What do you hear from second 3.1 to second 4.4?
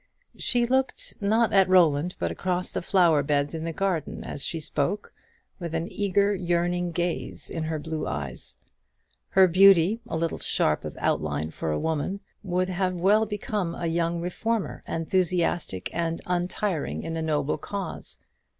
beds in the garden